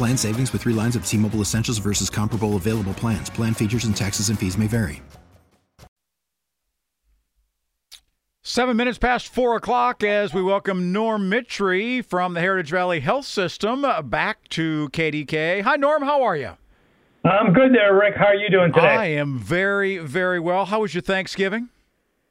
[0.00, 3.28] Plan savings with three lines of T Mobile Essentials versus comparable available plans.
[3.28, 5.02] Plan features and taxes and fees may vary.
[8.40, 13.26] Seven minutes past four o'clock as we welcome Norm Mitry from the Heritage Valley Health
[13.26, 15.60] System back to KDK.
[15.60, 16.00] Hi, Norm.
[16.00, 16.52] How are you?
[17.22, 18.14] I'm good there, Rick.
[18.16, 18.86] How are you doing today?
[18.86, 20.64] I am very, very well.
[20.64, 21.68] How was your Thanksgiving?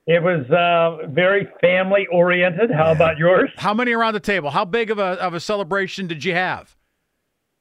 [0.07, 2.71] It was uh, very family oriented.
[2.71, 3.51] How about yours?
[3.57, 4.49] How many around the table?
[4.49, 6.75] How big of a of a celebration did you have?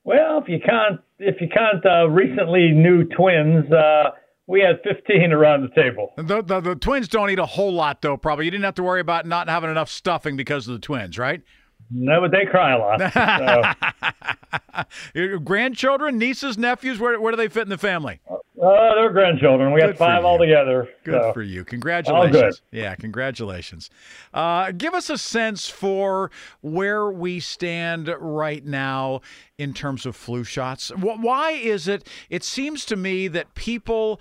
[0.04, 4.10] Well, if you count if you count uh, recently new twins, uh,
[4.46, 6.12] we had 15 around the table.
[6.16, 8.16] The, the, the twins don't eat a whole lot, though.
[8.16, 11.18] Probably you didn't have to worry about not having enough stuffing because of the twins,
[11.18, 11.42] right?
[11.90, 14.86] No, but they cry a lot.
[15.14, 18.20] Your grandchildren, nieces, nephews, where, where do they fit in the family?
[18.30, 19.73] Uh, they're grandchildren.
[19.73, 20.89] We Good got five altogether.
[21.05, 21.33] Good so.
[21.33, 21.64] for you.
[21.64, 22.37] Congratulations.
[22.37, 22.55] All good.
[22.73, 23.91] Yeah, congratulations.
[24.34, 29.20] Uh, give us a sense for where we stand right now
[29.59, 30.91] in terms of flu shots.
[30.97, 32.06] Why is it?
[32.31, 34.20] It seems to me that people.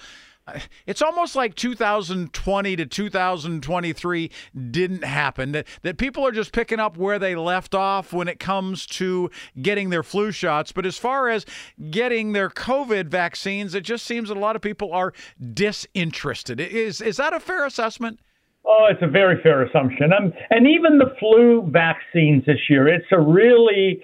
[0.86, 4.31] It's almost like 2020 to 2023
[4.72, 5.52] didn't happen.
[5.52, 9.30] That, that people are just picking up where they left off when it comes to
[9.62, 10.72] getting their flu shots.
[10.72, 11.46] But as far as
[11.90, 15.13] getting their COVID vaccines, it just seems that a lot of people are
[15.53, 16.59] disinterested.
[16.59, 18.19] Is, is that a fair assessment?
[18.66, 20.12] Oh, it's a very fair assumption.
[20.12, 24.03] Um, and even the flu vaccines this year, it's a really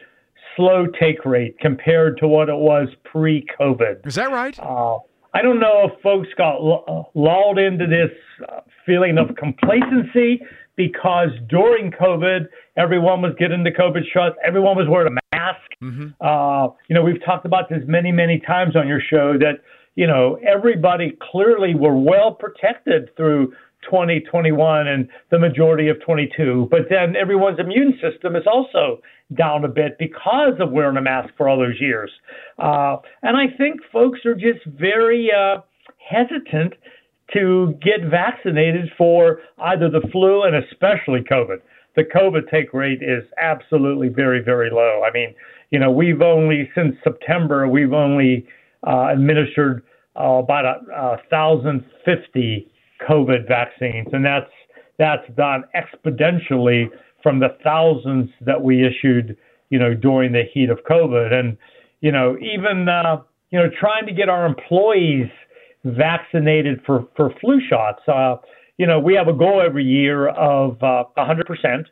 [0.56, 4.08] slow take rate compared to what it was pre COVID.
[4.08, 4.58] Is that right?
[4.60, 5.00] Uh,
[5.34, 8.12] I don't know if folks got uh, lulled into this
[8.48, 10.42] uh, feeling of complacency
[10.76, 15.60] because during COVID, everyone was getting the COVID shots, everyone was wearing a mask.
[16.22, 19.62] Uh, you know, we've talked about this many, many times on your show that,
[19.96, 23.54] you know, everybody clearly were well protected through
[23.86, 26.68] 2021 and the majority of 22.
[26.70, 29.02] But then everyone's immune system is also
[29.34, 32.12] down a bit because of wearing a mask for all those years.
[32.60, 35.62] Uh, and I think folks are just very uh,
[35.98, 36.74] hesitant
[37.34, 41.58] to get vaccinated for either the flu and especially COVID.
[41.96, 45.04] The COVID take rate is absolutely very, very low.
[45.08, 45.34] I mean,
[45.72, 48.46] you know, we've only since September we've only
[48.86, 49.84] uh, administered
[50.20, 52.68] uh, about a, a thousand fifty
[53.08, 54.52] COVID vaccines, and that's
[55.00, 56.88] that's done exponentially
[57.22, 59.36] from the thousands that we issued,
[59.70, 61.58] you know, during the heat of COVID, and
[62.02, 63.22] you know, even uh,
[63.52, 65.30] you know, trying to get our employees
[65.86, 68.02] vaccinated for for flu shots.
[68.08, 68.36] Uh,
[68.78, 71.86] you know, we have a goal every year of uh, 100%,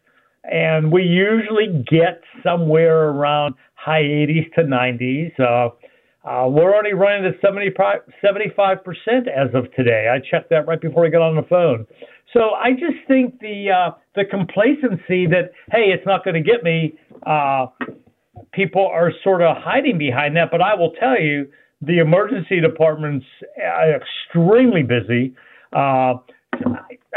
[0.44, 5.40] and we usually get somewhere around high 80s to 90s.
[5.40, 5.70] Uh,
[6.24, 8.78] uh, we're already running at 75, 75%
[9.28, 10.08] as of today.
[10.14, 11.88] I checked that right before we got on the phone.
[12.34, 16.64] So I just think the uh, the complacency that hey, it's not going to get
[16.64, 16.94] me.
[17.26, 17.68] Uh,
[18.54, 21.48] people are sort of hiding behind that, but I will tell you,
[21.82, 23.26] the emergency department's
[23.58, 25.36] uh, extremely busy.
[25.74, 26.16] Uh,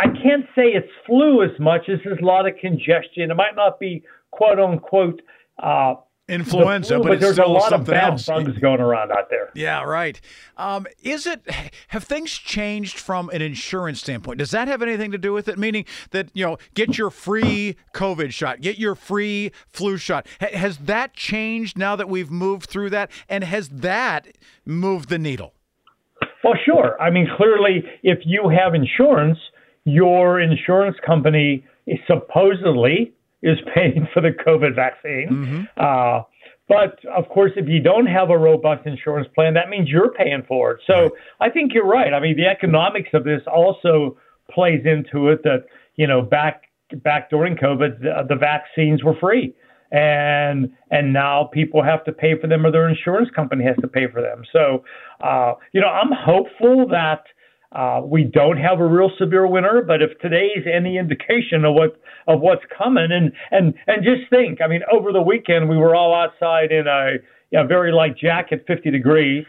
[0.01, 3.31] I can't say it's flu as much as there's a lot of congestion.
[3.31, 5.21] It might not be quote unquote
[5.63, 5.95] uh,
[6.27, 8.27] Influenza, flu, but, but there's a lot of bad else.
[8.27, 9.51] bugs going around out there.
[9.55, 10.19] Yeah, right.
[10.57, 11.43] Um, is it
[11.89, 14.39] have things changed from an insurance standpoint?
[14.39, 15.59] Does that have anything to do with it?
[15.59, 20.27] Meaning that you know, get your free COVID shot, get your free flu shot.
[20.41, 24.29] Ha- has that changed now that we've moved through that, and has that
[24.65, 25.53] moved the needle?
[26.43, 27.01] Well, sure.
[27.01, 29.39] I mean, clearly, if you have insurance,
[29.85, 33.13] your insurance company is supposedly
[33.45, 35.27] is paying for the COVID vaccine.
[35.77, 36.23] Uh,
[36.67, 40.43] but of course, if you don't have a robust insurance plan, that means you're paying
[40.49, 40.81] for it.
[40.87, 41.11] So
[41.41, 42.13] I think you're right.
[42.15, 44.17] I mean, the economics of this also
[44.51, 45.43] plays into it.
[45.43, 46.63] That you know, back
[47.03, 49.55] back during COVID, the, the vaccines were free,
[49.93, 53.89] and and now people have to pay for them, or their insurance company has to
[53.89, 54.43] pay for them.
[54.51, 54.85] So,
[55.23, 57.25] uh, you know, I'm hopeful that.
[57.75, 62.01] Uh, we don't have a real severe winter, but if today's any indication of what
[62.29, 65.95] of what's coming, and and and just think, I mean, over the weekend we were
[65.95, 67.17] all outside in a,
[67.59, 69.45] a very light jacket, 50 degrees.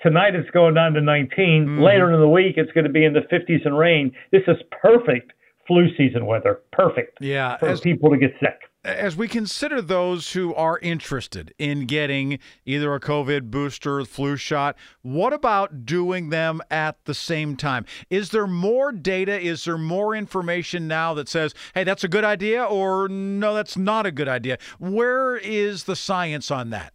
[0.00, 1.30] Tonight it's going down to 19.
[1.38, 1.82] Mm-hmm.
[1.82, 4.12] Later in the week it's going to be in the 50s and rain.
[4.32, 5.32] This is perfect
[5.66, 6.60] flu season weather.
[6.72, 7.18] Perfect.
[7.20, 8.67] Yeah, for as, people to get sick.
[8.84, 14.76] As we consider those who are interested in getting either a COVID booster, flu shot,
[15.02, 17.84] what about doing them at the same time?
[18.08, 19.38] Is there more data?
[19.38, 23.76] Is there more information now that says, hey, that's a good idea, or no, that's
[23.76, 24.58] not a good idea?
[24.78, 26.92] Where is the science on that?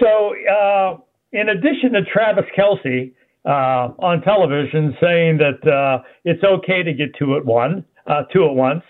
[0.00, 0.98] So, uh,
[1.32, 3.10] in addition to Travis Kelce
[3.46, 8.44] uh, on television saying that uh, it's okay to get two at one, uh, two
[8.44, 8.82] at once.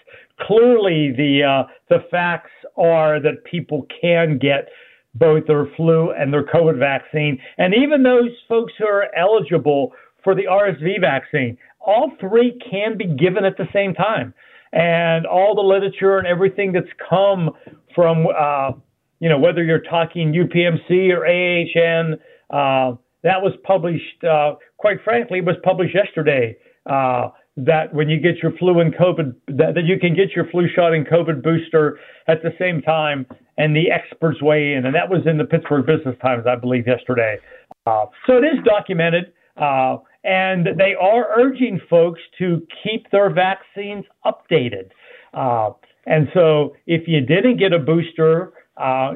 [0.47, 4.69] Clearly, the uh, the facts are that people can get
[5.15, 9.93] both their flu and their COVID vaccine, and even those folks who are eligible
[10.23, 14.35] for the RSV vaccine, all three can be given at the same time.
[14.73, 17.51] And all the literature and everything that's come
[17.95, 18.73] from, uh,
[19.19, 22.15] you know, whether you're talking UPMC or AHN,
[22.51, 26.57] uh, that was published, uh, quite frankly, was published yesterday.
[26.87, 30.47] Uh, that when you get your flu and COVID, that, that you can get your
[30.51, 31.99] flu shot and COVID booster
[32.29, 33.27] at the same time,
[33.59, 34.87] and the experts weigh in.
[34.87, 37.37] And that was in the Pittsburgh Business Times, I believe, yesterday.
[37.87, 44.05] Uh, so it is documented, uh, and they are urging folks to keep their vaccines
[44.25, 44.91] updated.
[45.35, 45.71] Uh,
[46.07, 49.13] and so if you didn't get a booster, uh,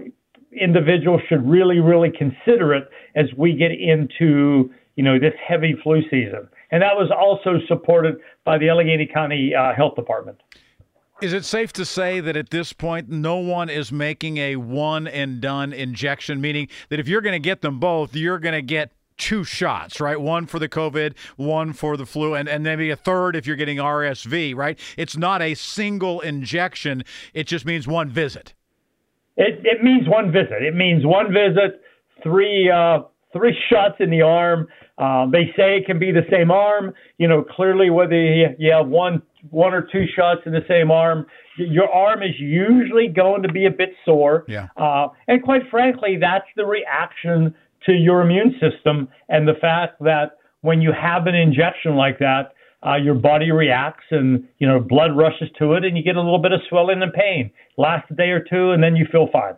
[0.53, 6.03] individuals should really, really consider it as we get into you know this heavy flu
[6.11, 6.49] season.
[6.75, 10.43] And that was also supported by the Allegheny County uh, Health Department.
[11.23, 15.07] Is it safe to say that at this point, no one is making a one
[15.07, 18.61] and done injection, meaning that if you're going to get them both, you're going to
[18.61, 20.21] get two shots, right?
[20.21, 23.55] One for the COVID, one for the flu, and, and maybe a third if you're
[23.55, 24.77] getting RSV, right?
[24.97, 27.05] It's not a single injection,
[27.35, 28.53] it just means one visit.
[29.37, 30.61] It, it means one visit.
[30.61, 31.83] It means one visit,
[32.21, 34.67] three uh, three shots in the arm.
[34.97, 36.95] Um, they say it can be the same arm.
[37.19, 41.27] You know, clearly whether you have one one or two shots in the same arm,
[41.59, 44.45] your arm is usually going to be a bit sore.
[44.49, 44.69] Yeah.
[44.77, 47.55] Uh, and quite frankly, that's the reaction
[47.87, 52.55] to your immune system and the fact that when you have an injection like that,
[52.87, 56.21] uh, your body reacts and you know blood rushes to it and you get a
[56.21, 57.51] little bit of swelling and pain.
[57.77, 59.55] Last a day or two and then you feel fine.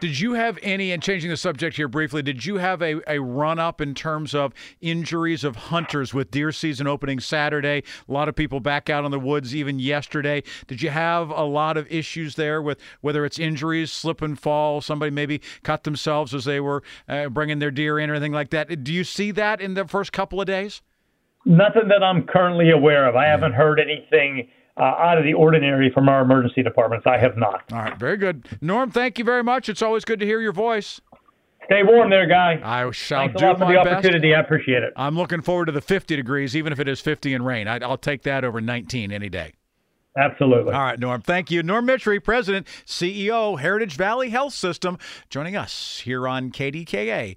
[0.00, 3.20] Did you have any, and changing the subject here briefly, did you have a, a
[3.20, 7.84] run up in terms of injuries of hunters with deer season opening Saturday?
[8.08, 10.42] A lot of people back out in the woods even yesterday.
[10.66, 14.80] Did you have a lot of issues there with whether it's injuries, slip and fall,
[14.80, 18.50] somebody maybe cut themselves as they were uh, bringing their deer in or anything like
[18.50, 18.82] that?
[18.82, 20.82] Do you see that in the first couple of days?
[21.46, 23.14] Nothing that I'm currently aware of.
[23.14, 27.06] I haven't heard anything uh, out of the ordinary from our emergency departments.
[27.06, 27.62] I have not.
[27.72, 28.46] All right, very good.
[28.60, 29.68] Norm, thank you very much.
[29.68, 31.00] It's always good to hear your voice.
[31.66, 32.60] Stay warm there, guy.
[32.62, 33.88] I shall Thanks do a lot for the best.
[33.88, 34.34] opportunity.
[34.34, 34.92] I appreciate it.
[34.96, 37.68] I'm looking forward to the 50 degrees, even if it is 50 and rain.
[37.68, 39.54] I, will take that over 19 any day.
[40.16, 40.72] Absolutely.
[40.74, 41.22] All right, Norm.
[41.22, 41.62] Thank you.
[41.62, 44.98] Norm Mitry, President, CEO, Heritage Valley Health System,
[45.30, 47.36] joining us here on KDKA